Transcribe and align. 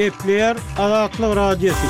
Kepler 0.00 0.56
Azatlyk 0.78 1.36
Radiosu. 1.36 1.86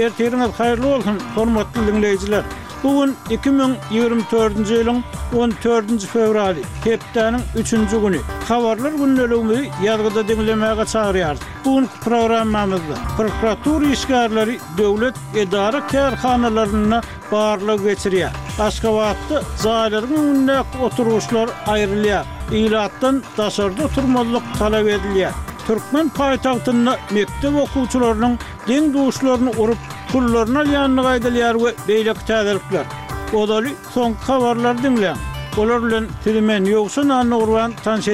Ertirimiz 0.00 0.48
hayırlı 0.50 0.94
olsun 0.94 1.20
hormatly 1.34 1.86
dinleyijiler. 1.86 2.42
Bugun 2.82 3.16
2024-nji 3.30 4.74
ýylyň 4.74 5.02
14-nji 5.34 6.06
fevraly, 6.06 6.62
3-nji 6.84 8.00
güni. 8.04 8.18
Habarlar 8.48 8.92
günnäligini 9.00 9.60
ýazgyda 9.84 10.22
dinlemäge 10.28 10.84
çagyrýar. 10.94 11.36
Bu 11.64 11.82
programmamyzda 12.04 12.94
Prokuratur 13.16 13.82
işgärleri 13.82 14.58
döwlet 14.78 15.14
edara 15.36 15.78
kärhanalaryna 15.86 17.00
barlyk 17.32 17.80
geçirýär. 17.88 18.43
Aşka 18.58 18.94
vaatda 18.94 19.42
zahirin 19.56 20.12
ününe 20.24 20.62
oturuşlar 20.82 21.50
ayrılıya. 21.66 22.24
İlattan 22.52 23.22
daşarda 23.38 23.84
oturmalık 23.84 24.42
talep 24.58 24.88
ediliya. 24.88 25.32
Türkmen 25.66 26.08
payitahtında 26.08 26.98
mektep 27.10 27.54
okuçularının 27.54 28.38
din 28.68 28.92
duşlarını 28.94 29.50
urup 29.50 29.76
kullarına 30.12 30.60
liyanlı 30.60 31.02
gaydalyar 31.02 31.54
ve 31.54 31.74
beylek 31.88 32.16
tədirikler. 32.28 32.84
Odali 33.34 33.72
son 33.94 34.16
kavarlar 34.26 34.82
dinleyen. 34.82 35.16
Olarlen 35.56 36.06
tilimen 36.24 36.64
yoksa 36.64 37.08
nanlı 37.08 37.70
tans 37.84 38.08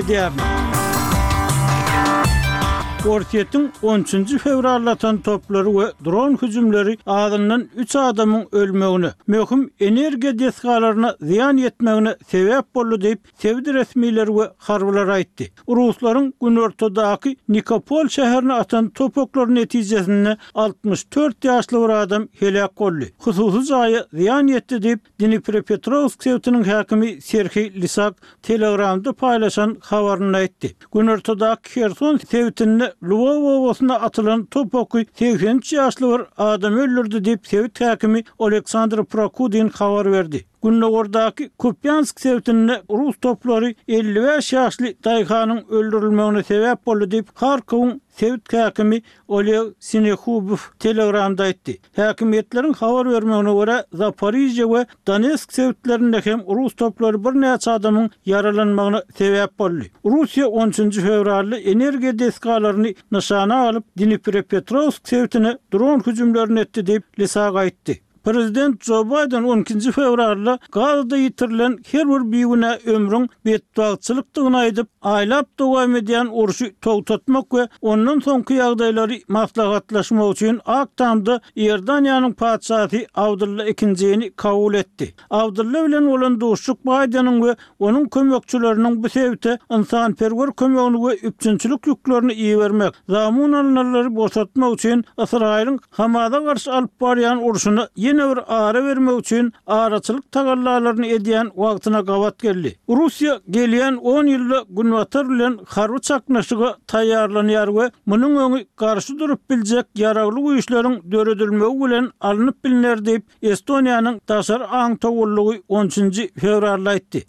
Gortiyetin 3.04 3.72
13-cü 3.82 4.38
fevrarlatan 4.38 5.18
topları 5.20 5.66
ve 5.78 5.92
dron 6.04 6.38
hücumları 6.42 6.96
ağzından 7.06 7.68
3 7.76 7.96
adamın 7.96 8.46
ölmeğine, 8.52 9.10
mehum 9.26 9.70
energi 9.80 10.38
deskalarına 10.38 11.16
ziyan 11.20 11.56
yetmeğine 11.56 12.16
sebep 12.28 12.74
bollu 12.74 13.00
deyip 13.00 13.20
sevdi 13.38 13.74
resmileri 13.74 14.34
ve 14.36 14.42
harvalara 14.58 15.18
itti. 15.18 15.52
Rusların 15.68 16.34
gün 16.42 16.56
ortadaki 16.56 17.36
Nikopol 17.48 18.08
şeherine 18.08 18.52
atan 18.52 18.88
topoklar 18.88 19.54
neticesinde 19.54 20.36
64 20.54 21.44
yaşlı 21.44 21.84
bir 21.88 21.88
adam 21.92 22.28
helak 22.40 22.80
oldu. 22.80 23.04
Hüsusuz 23.26 23.70
aya 23.72 24.06
ziyan 24.12 24.46
yetti 24.46 24.82
deyip 24.82 25.00
Dinipre 25.20 25.62
Petrovsk 25.62 26.22
sevdinin 26.22 26.62
hakimi 26.64 27.20
Serhi 27.20 27.82
Lisak 27.82 28.14
telegramda 28.42 29.12
paylaşan 29.12 29.76
havarına 29.80 30.40
itti. 30.42 30.76
Gün 30.94 31.06
ortadaki 31.06 31.74
Kherson 31.74 32.16
sevdinin 32.28 32.89
Lwow 33.00 33.48
owasyna 33.50 34.00
atylan 34.06 34.42
top 34.54 34.74
oky 34.78 35.06
80 35.20 35.70
ýaşly 35.76 36.10
bir 36.14 36.24
adam 36.46 36.78
öldürdi 36.84 37.22
diýip 37.30 37.50
Sowet 37.52 37.80
häkimi 37.86 38.24
Aleksandr 38.48 39.04
Prokudin 39.14 39.68
habar 39.82 40.10
berdi. 40.16 40.46
Gündogordaki 40.64 41.48
Kupyansk 41.58 42.20
sevtinde 42.20 42.82
Rus 42.90 43.16
topları 43.20 43.74
55 43.88 44.52
yaşlı 44.52 44.86
Dayhan'ın 45.04 45.64
öldürülmeğine 45.70 46.42
sebep 46.42 46.88
oldu 46.88 47.10
deyip 47.10 47.26
Harkov'un 47.34 48.00
sevt 48.16 48.52
hakimi 48.52 49.02
Oleg 49.28 49.60
Sinekhubov 49.80 50.56
telegramda 50.78 51.46
etti. 51.46 51.78
Hakimiyetlerin 51.96 52.72
haber 52.72 53.12
vermeğine 53.12 53.54
göre 53.54 53.84
Zaporizce 53.92 54.62
we 54.62 54.86
Donetsk 55.06 55.52
sevtlerinde 55.52 56.20
hem 56.24 56.40
Rus 56.40 56.74
topları 56.76 57.24
bir 57.24 57.40
neç 57.40 57.68
adamın 57.68 58.10
yaralanmağına 58.26 59.02
sebep 59.16 59.60
oldu. 59.60 59.82
Rusya 60.04 60.48
13. 60.48 60.76
fevrarlı 60.96 61.56
enerji 61.56 62.18
deskalarını 62.18 62.94
nişana 63.12 63.68
alıp 63.68 63.84
Dnipropetrovsk 63.98 65.08
sevtine 65.08 65.58
dron 65.74 66.02
hücumlarını 66.06 66.60
etti 66.60 66.86
deyip 66.86 67.04
Lisa'a 67.18 67.48
gaitti. 67.50 68.02
Prezident 68.24 68.84
Joe 68.88 69.04
Biden 69.06 69.44
12 69.44 69.92
fevrarda 69.92 70.58
gazda 70.72 71.16
yitirlen 71.16 71.78
her 71.92 72.04
bir 72.08 72.32
biyuna 72.32 72.78
ömrün 72.86 73.28
betbalçılıkta 73.46 74.42
gınaydıp, 74.42 74.88
aylap 75.02 75.58
doğam 75.58 75.96
ediyen 75.96 76.26
orşu 76.26 76.80
tohtatmak 76.80 77.54
ve 77.54 77.68
onun 77.80 78.20
son 78.20 78.42
kıyakdayları 78.42 79.12
maslagatlaşma 79.28 80.28
uçuyun 80.28 80.60
aktandı 80.66 81.40
Erdanya'nın 81.56 82.32
patsati 82.32 83.06
Avdırla 83.14 83.64
ikinciyini 83.66 84.32
kavul 84.32 84.74
etti. 84.74 85.14
Avdırla 85.30 85.86
bilen 85.86 86.04
olan 86.06 86.40
doğuşçuk 86.40 86.86
Bidenin 86.86 87.42
ve 87.44 87.56
onun 87.78 88.04
kömökçülerinin 88.08 89.02
bu 89.02 89.08
sevte 89.08 89.58
insan 89.70 90.12
pergör 90.14 90.52
kömökünü 90.52 91.08
ve 91.08 91.16
üpçünçülük 91.16 91.86
yüklerini 91.86 92.32
iyi 92.32 92.58
vermek. 92.58 92.92
Zamun 93.08 93.52
alınırları 93.52 94.16
bozatma 94.16 94.70
uçuyun 94.70 95.04
ısırayrın 95.20 95.78
hamada 95.90 96.44
karşı 96.44 96.72
alıp 96.74 97.00
bariyan 97.00 97.42
orşuna 97.42 97.88
yedirin. 97.96 98.09
ýene 98.10 98.24
bir 98.30 98.38
ara 98.54 98.80
bermek 98.84 99.18
üçin 99.20 99.48
araçylyk 99.78 100.32
tagallalaryny 100.36 101.06
edýän 101.16 101.46
wagtyna 101.62 102.00
gawat 102.08 102.38
geldi. 102.44 102.70
Russiýa 102.98 103.34
gelýän 103.56 103.96
10 104.10 104.26
ýylda 104.32 104.58
günwatar 104.78 105.28
bilen 105.30 105.56
harby 105.74 105.98
çaknaşyga 106.08 106.70
taýýarlanýar 106.92 107.66
we 107.76 107.86
munyň 108.12 108.34
öňü 108.46 108.60
garşy 108.84 109.14
durup 109.20 109.42
biljek 109.50 109.86
ýaraglyk 110.04 110.44
güýçleriň 110.48 110.96
döredilmegi 111.12 111.78
bilen 111.84 112.08
alınıp 112.30 112.56
bilinär 112.64 112.98
diýip 113.08 113.22
Estoniýanyň 113.52 114.18
taşary 114.32 114.64
aň 114.82 114.96
towullugy 115.04 115.56
10-njy 115.80 116.26
fevralda 116.40 116.90
aýtdy. 116.96 117.20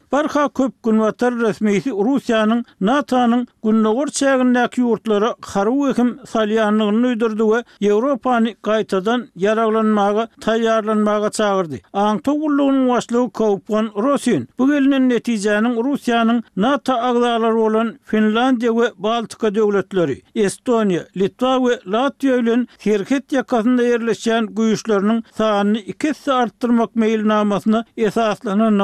köp 0.59 0.73
günwatar 0.83 1.33
resmiýeti 1.33 1.89
Russiýanyň 1.89 2.63
NATO-nyň 2.89 3.45
günnogor 3.63 4.07
çägindäki 4.19 4.79
ýurtlara 4.87 5.33
harby 5.53 5.89
ekim 5.91 6.17
salýanlygyny 6.33 7.11
öýdürdi 7.11 7.43
we 7.51 7.61
Ýewropany 7.87 8.55
gaýtadan 8.69 9.27
ýaraglanmagy 9.45 10.25
taýýar 10.45 10.69
ýarlanmaga 10.71 11.29
çağırdı. 11.37 11.75
Aňtu 11.93 12.31
gullugynyň 12.41 12.89
başlygy 12.89 13.29
Kopgon 13.41 13.91
Rosin. 14.03 14.47
Bu 14.59 14.63
gelinin 14.71 15.09
netijäniň 15.09 15.75
Russiýanyň 15.87 16.41
NATO 16.55 16.93
aglalary 16.93 17.55
bolan 17.55 17.99
Finlandiýa 18.11 18.71
we 18.79 18.87
Baltika 18.97 19.55
döwletleri, 19.55 20.21
Estonia, 20.35 21.01
Litwa 21.17 21.57
we 21.65 21.73
Latwiýa 21.95 22.37
bilen 22.41 22.67
Herket 22.87 23.33
ýakasynda 23.33 23.83
ýerleşen 23.91 24.49
güýçleriniň 24.57 25.23
sanyny 25.37 25.79
2 25.85 26.09
hissä 26.11 26.33
artdyrmak 26.35 26.89
meýilnamasyny 26.95 27.83
esaslanyny 27.97 28.79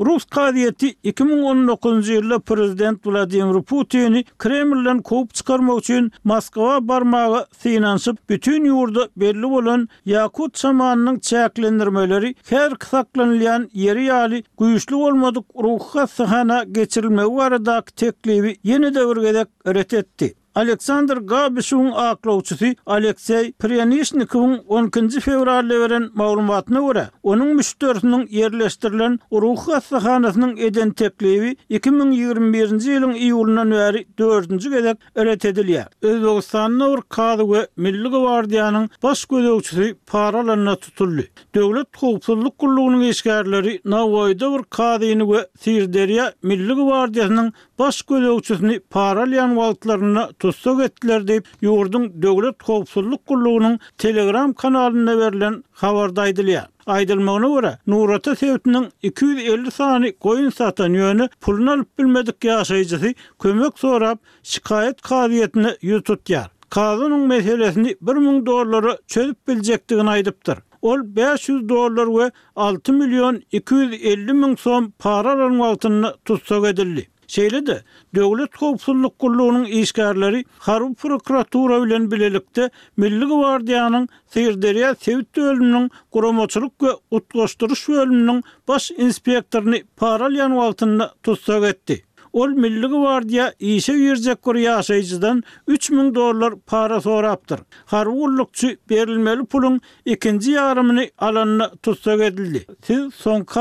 Rus 0.00 0.24
gadiýeti 0.24 0.88
2019-njy 1.04 2.40
prezident 2.40 3.06
Vladimir 3.06 3.62
Putini 3.62 4.24
Kremlden 4.38 5.02
kop 5.02 5.34
çıkarmak 5.34 5.78
üçin 5.78 6.12
Moskwa 6.24 6.88
barmağı 6.88 7.46
finansıp 7.58 8.18
bütün 8.30 8.64
yurda 8.64 9.08
belli 9.16 9.46
olan 9.46 9.88
Yakut 10.06 10.58
samanı 10.58 11.03
Türkçe 11.04 11.40
aklendermeleri 11.44 12.34
her 12.50 12.74
kıtaklanılan 12.74 13.70
yeri 13.72 14.04
YALI 14.04 14.42
kuyuşlu 14.56 15.06
olmadık 15.06 15.44
ruhha 15.62 16.06
sahana 16.06 16.64
geçirilme 16.64 17.26
varıdaki 17.26 17.92
teklifi 17.94 18.56
yeni 18.64 18.94
devrede 18.94 19.46
ÖRETETDI. 19.64 20.34
Aleksandr 20.54 21.16
Gabishun 21.16 21.90
aklawçysy 21.94 22.70
Aleksey 22.86 23.52
Prianishnikovun 23.52 24.56
10-njy 24.68 25.20
fevralda 25.20 25.76
beren 25.82 26.04
maglumatyna 26.20 26.80
görä, 26.86 27.04
onuň 27.22 27.50
müşterisiniň 27.58 28.22
yerleşdirilen 28.30 29.18
Uruh 29.30 29.62
hastahanasynyň 29.68 30.58
eden 30.66 30.90
teklewi 30.90 31.56
2021-nji 31.70 32.88
ýylyň 32.96 33.14
iýulundan 33.26 33.70
beri 33.70 34.00
4-nji 34.18 34.70
gezek 34.74 34.96
öret 35.14 35.44
edilýär. 35.44 35.86
Özbegistanyň 36.02 36.86
Ur 36.92 37.02
Kazy 37.08 37.42
we 37.52 37.66
Milli 37.76 38.08
Gwardiýanyň 38.08 38.88
baş 39.02 39.24
gözegçisi 39.24 39.94
paralanyna 40.06 40.76
tutuldy. 40.76 41.26
Döwlet 41.54 41.86
howpsuzlyk 42.02 42.58
gurulunyň 42.58 43.02
eşgärleri 43.10 43.80
Nawoyda 43.84 44.48
Ur 44.50 44.64
Kazyny 44.70 45.26
we 45.32 45.46
Sirderiýa 45.64 46.32
Milli 46.42 46.72
Gwardiýasynyň 46.72 47.52
baş 47.78 48.02
gözegçisini 48.02 48.80
paralanyň 48.80 49.52
wagtlaryna 49.56 50.28
tutsa 50.50 50.72
getdiler 50.78 51.28
deyip 51.28 51.44
yurdun 51.62 52.12
Döwlet 52.22 52.62
Howpsuzlyk 52.62 53.26
Gurulunyň 53.30 53.78
Telegram 53.98 54.52
kanalyna 54.52 55.12
havarda 55.12 55.52
habarda 55.72 56.68
Aydılmağına 56.86 57.48
göre 57.60 57.78
Nurata 57.86 58.36
Sevtinin 58.36 58.88
250 59.02 59.70
sani 59.70 60.16
koyun 60.18 60.50
satan 60.50 60.90
yönü 60.92 61.28
pulun 61.40 61.66
alıp 61.66 61.98
bilmedik 61.98 62.44
yaşayıcısı 62.44 63.14
kömök 63.42 63.78
sorab 63.78 64.18
şikayet 64.42 65.00
kaziyetini 65.02 65.68
yutut 65.82 66.30
yer. 66.30 66.46
Kazının 66.70 67.20
meselesini 67.28 67.96
1000 68.00 68.46
dolları 68.46 68.98
çözüp 69.06 69.48
bilecektiğini 69.48 70.10
aydıptır. 70.10 70.58
Ol 70.82 70.98
500 71.04 71.68
dolar 71.68 72.18
ve 72.24 72.30
6 72.56 72.92
milyon 72.92 73.42
250 73.52 74.32
min 74.32 74.54
son 74.56 74.90
paraların 74.98 75.58
altını 75.58 76.14
tutsak 76.24 76.64
edildi. 76.64 77.08
Şeýle 77.28 77.66
de 77.66 77.82
döwlet 78.14 78.56
howpsuzlyk 78.56 79.18
gullugynyň 79.18 79.64
işgärleri 79.66 80.44
Harup 80.58 80.98
prokuratura 80.98 81.84
bilen 81.84 82.10
bilelikde 82.10 82.70
Milli 82.96 83.24
Gwardiýanyň 83.24 84.08
Sirdirýä 84.34 84.96
Sewit 85.00 85.36
bölüminiň 85.36 85.90
guramaçylyk 86.12 86.72
we 86.78 86.90
utgaşdyryş 87.10 87.88
bölüminiň 87.88 88.42
baş 88.68 88.90
inspektorny 88.90 89.82
paral 89.96 90.34
ýanwagtynda 90.34 91.08
tutsak 91.22 91.64
etdi. 91.64 92.04
Ol 92.34 92.48
Milli 92.48 92.86
Gwardiýa 92.86 93.52
işe 93.58 93.92
ýerjek 93.92 94.36
gur 94.42 94.56
ýaşajydan 94.58 95.42
3000 95.66 96.14
dollar 96.14 96.54
para 96.66 97.00
sorapdyr. 97.00 97.58
Harup 97.86 98.14
gurulukçy 98.18 98.72
berilmeli 98.90 99.44
pulun 99.44 99.80
ikinji 100.04 100.52
ýarymyny 100.56 101.10
alanyna 101.18 101.70
tutsak 101.82 102.20
edildi. 102.20 102.66
Siz 102.86 103.02
soňky 103.24 103.52